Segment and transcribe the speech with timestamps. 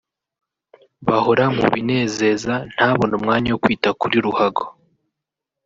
[1.07, 4.63] bahora mu binezeza ntabone umwanya wo kwita kuri ruhago